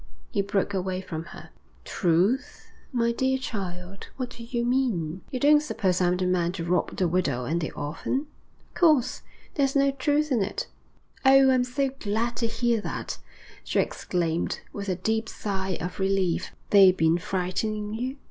[0.31, 1.51] He broke away from her.
[1.85, 2.71] 'Truth?
[2.91, 5.21] My dear child, what do you mean?
[5.29, 8.25] You don't suppose I'm the man to rob the widow and the orphan?
[8.69, 9.21] Of course,
[9.53, 10.65] there's no truth in it.'
[11.23, 13.19] 'Oh, I'm so glad to hear that,'
[13.63, 16.45] she exclaimed, with a deep sigh of relief.
[16.45, 18.17] 'Have they been frightening you?'